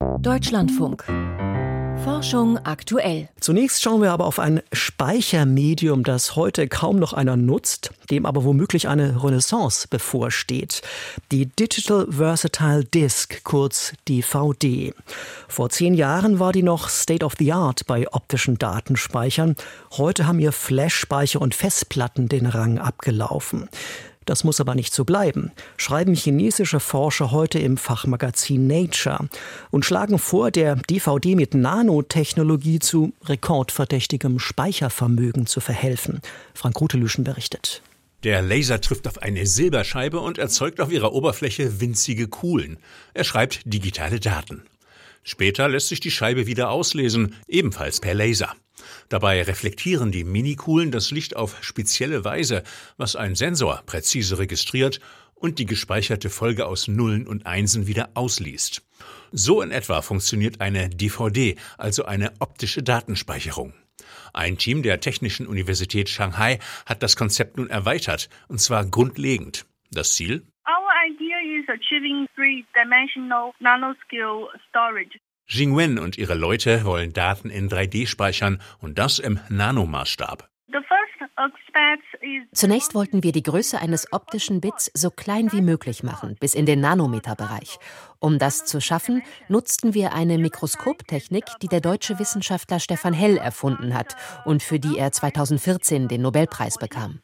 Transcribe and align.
Deutschlandfunk. 0.00 1.04
Forschung 2.04 2.56
aktuell. 2.64 3.28
Zunächst 3.38 3.82
schauen 3.82 4.00
wir 4.00 4.12
aber 4.12 4.24
auf 4.24 4.38
ein 4.38 4.62
Speichermedium, 4.72 6.04
das 6.04 6.36
heute 6.36 6.68
kaum 6.68 6.98
noch 6.98 7.12
einer 7.12 7.36
nutzt, 7.36 7.90
dem 8.10 8.24
aber 8.24 8.44
womöglich 8.44 8.88
eine 8.88 9.22
Renaissance 9.22 9.86
bevorsteht. 9.88 10.80
Die 11.32 11.46
Digital 11.46 12.06
Versatile 12.10 12.84
Disk, 12.84 13.44
kurz 13.44 13.92
DVD. 14.08 14.94
Vor 15.48 15.68
zehn 15.68 15.92
Jahren 15.92 16.38
war 16.38 16.52
die 16.52 16.62
noch 16.62 16.88
State 16.88 17.24
of 17.24 17.34
the 17.38 17.52
Art 17.52 17.86
bei 17.86 18.10
optischen 18.10 18.56
Datenspeichern. 18.56 19.56
Heute 19.92 20.26
haben 20.26 20.38
ihr 20.38 20.52
Flash-Speicher 20.52 21.40
und 21.42 21.54
Festplatten 21.54 22.28
den 22.28 22.46
Rang 22.46 22.78
abgelaufen. 22.78 23.68
Das 24.26 24.44
muss 24.44 24.60
aber 24.60 24.74
nicht 24.74 24.92
so 24.92 25.04
bleiben, 25.04 25.50
schreiben 25.76 26.14
chinesische 26.14 26.78
Forscher 26.78 27.30
heute 27.30 27.58
im 27.58 27.76
Fachmagazin 27.76 28.66
Nature 28.66 29.28
und 29.70 29.84
schlagen 29.84 30.18
vor, 30.18 30.50
der 30.50 30.76
DVD 30.76 31.34
mit 31.34 31.54
Nanotechnologie 31.54 32.78
zu 32.78 33.12
rekordverdächtigem 33.24 34.38
Speichervermögen 34.38 35.46
zu 35.46 35.60
verhelfen. 35.60 36.20
Frank 36.54 36.80
Rutelüschen 36.80 37.24
berichtet. 37.24 37.82
Der 38.22 38.42
Laser 38.42 38.82
trifft 38.82 39.08
auf 39.08 39.22
eine 39.22 39.46
Silberscheibe 39.46 40.20
und 40.20 40.36
erzeugt 40.36 40.80
auf 40.80 40.92
ihrer 40.92 41.14
Oberfläche 41.14 41.80
winzige 41.80 42.28
Kuhlen. 42.28 42.76
Er 43.14 43.24
schreibt 43.24 43.62
digitale 43.64 44.20
Daten. 44.20 44.62
Später 45.22 45.68
lässt 45.68 45.88
sich 45.88 46.00
die 46.00 46.10
Scheibe 46.10 46.46
wieder 46.46 46.70
auslesen, 46.70 47.34
ebenfalls 47.48 48.00
per 48.00 48.14
Laser. 48.14 48.54
Dabei 49.08 49.42
reflektieren 49.42 50.12
die 50.12 50.24
Minikuhlen 50.24 50.90
das 50.90 51.10
Licht 51.10 51.36
auf 51.36 51.56
spezielle 51.62 52.24
Weise, 52.24 52.62
was 52.96 53.16
ein 53.16 53.34
Sensor 53.34 53.82
präzise 53.86 54.38
registriert 54.38 55.00
und 55.34 55.58
die 55.58 55.66
gespeicherte 55.66 56.30
Folge 56.30 56.66
aus 56.66 56.86
Nullen 56.86 57.26
und 57.26 57.46
Einsen 57.46 57.86
wieder 57.86 58.10
ausliest. 58.14 58.82
So 59.32 59.62
in 59.62 59.70
etwa 59.70 60.02
funktioniert 60.02 60.60
eine 60.60 60.90
DVD, 60.90 61.56
also 61.78 62.04
eine 62.04 62.32
optische 62.40 62.82
Datenspeicherung. 62.82 63.72
Ein 64.32 64.58
Team 64.58 64.82
der 64.82 65.00
Technischen 65.00 65.46
Universität 65.46 66.08
Shanghai 66.08 66.58
hat 66.86 67.02
das 67.02 67.16
Konzept 67.16 67.56
nun 67.56 67.70
erweitert, 67.70 68.28
und 68.48 68.60
zwar 68.60 68.84
grundlegend. 68.84 69.66
Das 69.90 70.14
Ziel? 70.14 70.46
Jingwen 75.50 75.98
und 75.98 76.16
ihre 76.16 76.34
Leute 76.34 76.84
wollen 76.84 77.12
Daten 77.12 77.50
in 77.50 77.68
3D 77.68 78.06
speichern 78.06 78.60
und 78.80 78.98
das 78.98 79.18
im 79.18 79.40
Nanomaßstab. 79.48 80.48
Zunächst 82.52 82.94
wollten 82.94 83.24
wir 83.24 83.32
die 83.32 83.42
Größe 83.42 83.80
eines 83.80 84.12
optischen 84.12 84.60
Bits 84.60 84.92
so 84.94 85.10
klein 85.10 85.50
wie 85.50 85.62
möglich 85.62 86.04
machen, 86.04 86.36
bis 86.38 86.54
in 86.54 86.66
den 86.66 86.80
Nanometerbereich. 86.80 87.78
Um 88.20 88.38
das 88.38 88.64
zu 88.64 88.80
schaffen, 88.80 89.22
nutzten 89.48 89.94
wir 89.94 90.14
eine 90.14 90.38
Mikroskoptechnik, 90.38 91.44
die 91.62 91.68
der 91.68 91.80
deutsche 91.80 92.20
Wissenschaftler 92.20 92.78
Stefan 92.78 93.14
Hell 93.14 93.36
erfunden 93.36 93.94
hat 93.94 94.14
und 94.44 94.62
für 94.62 94.78
die 94.78 94.98
er 94.98 95.10
2014 95.10 96.06
den 96.06 96.22
Nobelpreis 96.22 96.78
bekam. 96.78 97.20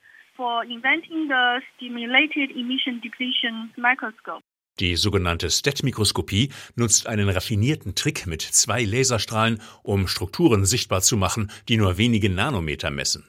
Die 4.79 4.97
sogenannte 4.97 5.51
STET-Mikroskopie 5.51 6.51
nutzt 6.75 7.07
einen 7.07 7.31
raffinierten 7.31 7.95
Trick 7.95 8.27
mit 8.27 8.43
zwei 8.43 8.85
Laserstrahlen, 8.85 9.63
um 9.83 10.07
Strukturen 10.07 10.67
sichtbar 10.67 11.01
zu 11.01 11.17
machen, 11.17 11.51
die 11.69 11.79
nur 11.79 11.97
wenige 11.97 12.29
Nanometer 12.29 12.91
messen. 12.91 13.25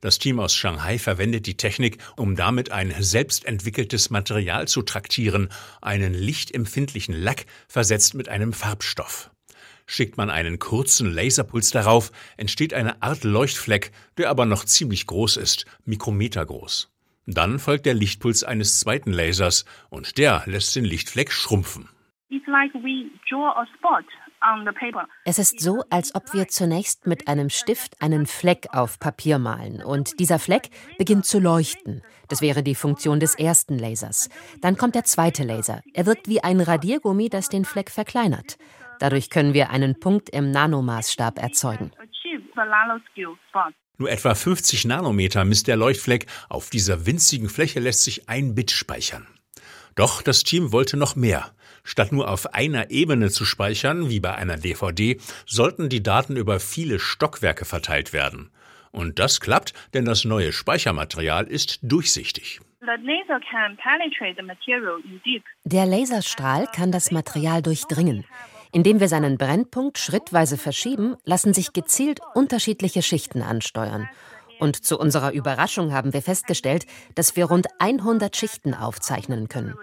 Das 0.00 0.18
Team 0.18 0.40
aus 0.40 0.54
Shanghai 0.54 0.98
verwendet 0.98 1.46
die 1.46 1.58
Technik, 1.58 1.98
um 2.16 2.34
damit 2.34 2.70
ein 2.70 2.94
selbstentwickeltes 2.98 4.08
Material 4.08 4.68
zu 4.68 4.80
traktieren, 4.82 5.50
einen 5.82 6.14
lichtempfindlichen 6.14 7.14
Lack 7.14 7.44
versetzt 7.68 8.14
mit 8.14 8.30
einem 8.30 8.54
Farbstoff. 8.54 9.30
Schickt 9.86 10.16
man 10.16 10.30
einen 10.30 10.58
kurzen 10.58 11.12
Laserpuls 11.12 11.70
darauf, 11.70 12.10
entsteht 12.38 12.72
eine 12.72 13.02
Art 13.02 13.22
Leuchtfleck, 13.22 13.92
der 14.16 14.30
aber 14.30 14.46
noch 14.46 14.64
ziemlich 14.64 15.06
groß 15.06 15.36
ist, 15.36 15.66
mikrometergroß. 15.84 16.88
Dann 17.26 17.58
folgt 17.58 17.86
der 17.86 17.94
Lichtpuls 17.94 18.44
eines 18.44 18.78
zweiten 18.78 19.12
Lasers 19.12 19.64
und 19.90 20.16
der 20.16 20.44
lässt 20.46 20.76
den 20.76 20.84
Lichtfleck 20.84 21.32
schrumpfen. 21.32 21.88
Es 25.24 25.38
ist 25.38 25.60
so, 25.60 25.82
als 25.90 26.14
ob 26.14 26.34
wir 26.34 26.46
zunächst 26.48 27.06
mit 27.06 27.26
einem 27.26 27.50
Stift 27.50 28.00
einen 28.00 28.26
Fleck 28.26 28.68
auf 28.72 29.00
Papier 29.00 29.38
malen 29.38 29.82
und 29.82 30.20
dieser 30.20 30.38
Fleck 30.38 30.68
beginnt 30.98 31.24
zu 31.24 31.40
leuchten. 31.40 32.02
Das 32.28 32.42
wäre 32.42 32.62
die 32.62 32.74
Funktion 32.74 33.18
des 33.18 33.34
ersten 33.34 33.78
Lasers. 33.78 34.28
Dann 34.60 34.76
kommt 34.76 34.94
der 34.94 35.04
zweite 35.04 35.42
Laser. 35.42 35.80
Er 35.94 36.06
wirkt 36.06 36.28
wie 36.28 36.44
ein 36.44 36.60
Radiergummi, 36.60 37.28
das 37.28 37.48
den 37.48 37.64
Fleck 37.64 37.90
verkleinert. 37.90 38.56
Dadurch 39.00 39.30
können 39.30 39.52
wir 39.52 39.70
einen 39.70 39.98
Punkt 39.98 40.30
im 40.30 40.50
Nanomaßstab 40.50 41.38
erzeugen. 41.38 41.90
Nur 43.98 44.10
etwa 44.10 44.34
50 44.34 44.84
Nanometer 44.84 45.44
misst 45.44 45.68
der 45.68 45.76
Leuchtfleck. 45.76 46.26
Auf 46.48 46.70
dieser 46.70 47.06
winzigen 47.06 47.48
Fläche 47.48 47.80
lässt 47.80 48.02
sich 48.02 48.28
ein 48.28 48.54
Bit 48.54 48.70
speichern. 48.70 49.26
Doch 49.94 50.20
das 50.22 50.42
Team 50.42 50.72
wollte 50.72 50.96
noch 50.96 51.16
mehr. 51.16 51.52
Statt 51.82 52.12
nur 52.12 52.30
auf 52.30 52.52
einer 52.52 52.90
Ebene 52.90 53.30
zu 53.30 53.44
speichern, 53.44 54.10
wie 54.10 54.20
bei 54.20 54.34
einer 54.34 54.56
DVD, 54.58 55.18
sollten 55.46 55.88
die 55.88 56.02
Daten 56.02 56.36
über 56.36 56.60
viele 56.60 56.98
Stockwerke 56.98 57.64
verteilt 57.64 58.12
werden. 58.12 58.50
Und 58.90 59.18
das 59.18 59.40
klappt, 59.40 59.72
denn 59.94 60.04
das 60.04 60.24
neue 60.24 60.52
Speichermaterial 60.52 61.46
ist 61.46 61.78
durchsichtig. 61.82 62.60
Der 65.64 65.86
Laserstrahl 65.86 66.66
kann 66.74 66.92
das 66.92 67.10
Material 67.10 67.62
durchdringen. 67.62 68.24
Indem 68.76 69.00
wir 69.00 69.08
seinen 69.08 69.38
Brennpunkt 69.38 69.96
schrittweise 69.96 70.58
verschieben, 70.58 71.16
lassen 71.24 71.54
sich 71.54 71.72
gezielt 71.72 72.20
unterschiedliche 72.34 73.00
Schichten 73.00 73.40
ansteuern. 73.40 74.06
Und 74.60 74.84
zu 74.84 74.98
unserer 74.98 75.32
Überraschung 75.32 75.94
haben 75.94 76.12
wir 76.12 76.20
festgestellt, 76.20 76.84
dass 77.14 77.36
wir 77.36 77.46
rund 77.46 77.68
100 77.78 78.36
Schichten 78.36 78.74
aufzeichnen 78.74 79.48
können. 79.48 79.74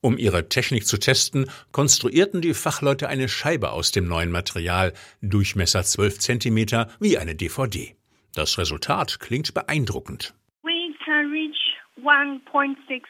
Um 0.00 0.16
ihre 0.16 0.48
Technik 0.48 0.86
zu 0.86 0.96
testen, 0.96 1.50
konstruierten 1.72 2.40
die 2.40 2.54
Fachleute 2.54 3.10
eine 3.10 3.28
Scheibe 3.28 3.72
aus 3.72 3.92
dem 3.92 4.08
neuen 4.08 4.32
Material, 4.32 4.94
Durchmesser 5.20 5.82
12 5.82 6.20
cm, 6.20 6.86
wie 7.00 7.18
eine 7.18 7.34
DVD. 7.34 7.94
Das 8.34 8.56
Resultat 8.56 9.20
klingt 9.20 9.52
beeindruckend. 9.52 10.32
We 10.62 10.94
can 11.04 11.30
reach 11.30 11.76
1.6 12.02 13.02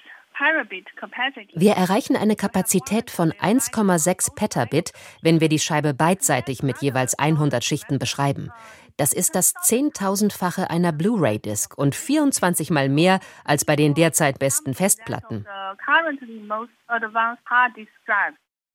wir 1.55 1.73
erreichen 1.73 2.17
eine 2.17 2.37
Kapazität 2.37 3.11
von 3.11 3.33
1,6 3.33 4.35
Petabit, 4.35 4.93
wenn 5.23 5.41
wir 5.41 5.49
die 5.49 5.59
Scheibe 5.59 5.95
beidseitig 5.95 6.63
mit 6.63 6.83
jeweils 6.83 7.19
100 7.19 7.63
Schichten 7.63 7.99
beschreiben. 7.99 8.51
Das 8.97 9.13
ist 9.13 9.35
das 9.35 9.55
Zehntausendfache 9.63 10.71
einer 10.71 10.93
Blu-ray-Disc 10.93 11.77
und 11.77 11.95
24 11.95 12.71
mal 12.71 12.89
mehr 12.89 13.21
als 13.45 13.65
bei 13.65 13.77
den 13.77 13.95
derzeit 13.95 14.39
besten 14.39 14.75
Festplatten. 14.75 15.47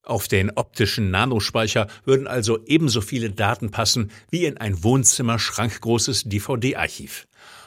Auf 0.02 0.28
den 0.28 0.50
optischen 0.56 1.10
Nanospeicher 1.10 1.86
würden 2.04 2.26
also 2.26 2.58
ebenso 2.66 3.00
viele 3.02 3.30
Daten 3.30 3.70
passen 3.70 4.10
wie 4.30 4.46
in 4.46 4.56
ein 4.58 4.82
Wohnzimmer 4.82 5.38
schrankgroßes 5.38 6.24
DVD-Archiv. 6.24 7.26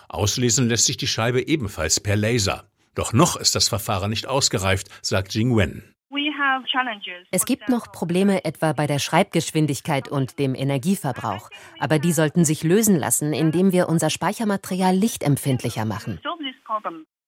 Auslesen 0.10 0.68
lässt 0.68 0.86
sich 0.86 0.98
die 0.98 1.08
Scheibe 1.08 1.48
ebenfalls 1.48 2.00
per 2.00 2.16
Laser. 2.16 2.68
Doch 2.96 3.14
noch 3.14 3.36
ist 3.36 3.56
das 3.56 3.68
Verfahren 3.68 4.10
nicht 4.10 4.28
ausgereift, 4.28 4.88
sagt 5.02 5.34
Jing 5.34 5.56
Wen. 5.56 5.94
Es 7.32 7.46
gibt 7.46 7.70
noch 7.70 7.92
Probleme 7.92 8.46
etwa 8.46 8.74
bei 8.74 8.86
der 8.86 9.00
Schreibgeschwindigkeit 9.00 10.08
und 10.10 10.38
dem 10.38 10.54
Energieverbrauch, 10.54 11.50
aber 11.80 11.98
die 11.98 12.12
sollten 12.12 12.46
sich 12.46 12.64
lösen 12.64 12.98
lassen, 12.98 13.34
indem 13.34 13.72
wir 13.72 13.90
unser 13.90 14.10
Speichermaterial 14.10 14.96
lichtempfindlicher 14.96 15.86
machen. 15.86 16.20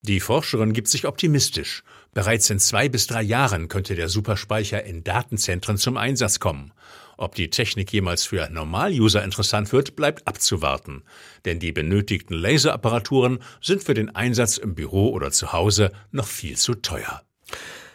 Die 0.07 0.19
Forscherin 0.19 0.73
gibt 0.73 0.87
sich 0.87 1.07
optimistisch. 1.07 1.83
Bereits 2.13 2.51
in 2.51 2.59
zwei 2.59 2.89
bis 2.89 3.07
drei 3.07 3.23
Jahren 3.23 3.69
könnte 3.69 3.95
der 3.95 4.07
Superspeicher 4.07 4.83
in 4.83 5.03
Datenzentren 5.03 5.77
zum 5.77 5.97
Einsatz 5.97 6.39
kommen. 6.39 6.73
Ob 7.17 7.33
die 7.33 7.49
Technik 7.49 7.91
jemals 7.91 8.23
für 8.23 8.47
Normaluser 8.51 9.23
interessant 9.23 9.71
wird, 9.71 9.95
bleibt 9.95 10.27
abzuwarten. 10.27 11.01
Denn 11.45 11.59
die 11.59 11.71
benötigten 11.71 12.35
Laserapparaturen 12.35 13.39
sind 13.61 13.83
für 13.83 13.95
den 13.95 14.15
Einsatz 14.15 14.57
im 14.57 14.75
Büro 14.75 15.09
oder 15.09 15.31
zu 15.31 15.53
Hause 15.53 15.91
noch 16.11 16.27
viel 16.27 16.55
zu 16.55 16.75
teuer. 16.75 17.23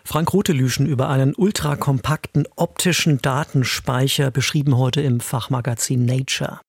Frank 0.05 0.33
Rotelüschen 0.33 0.87
über 0.87 1.09
einen 1.09 1.37
ultrakompakten 1.37 2.49
optischen 2.57 3.23
Datenspeicher 3.23 4.33
beschrieben 4.33 4.77
heute 4.77 5.01
im 5.01 5.21
Fachmagazin 5.21 6.05
Nature. 6.05 6.61